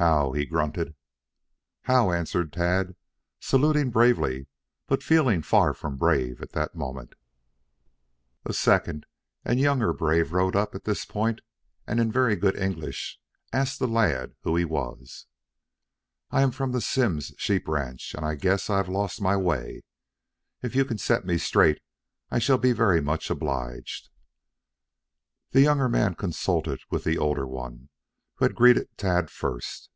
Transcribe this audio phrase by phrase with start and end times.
[0.00, 0.94] "How," he grunted.
[1.82, 2.94] "How," answered Tad,
[3.40, 4.46] saluting bravely,
[4.86, 7.14] but feeling far from brave at that moment.
[8.44, 9.06] A second
[9.44, 11.40] and younger brave rode up at this point
[11.84, 13.18] and in very good English
[13.52, 15.26] asked the lad who he was.
[16.30, 19.82] "I am from the Simms sheep ranch, and I guess I have lost my way.
[20.62, 21.80] If you can set me straight,
[22.30, 24.10] I shall be very much obliged."
[25.50, 27.88] The younger man consulted with the older one,
[28.36, 29.90] who had greeted Tad first.